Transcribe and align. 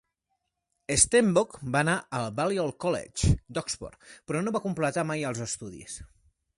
Stenbock 1.01 1.59
va 1.75 1.83
anar 1.85 1.95
al 2.21 2.25
Balliol 2.41 2.73
College 2.87 3.31
d'Oxford 3.59 4.11
però 4.31 4.45
no 4.47 4.57
va 4.57 4.67
completar 4.69 5.09
mai 5.13 5.29
els 5.33 5.45
estudis. 5.51 6.01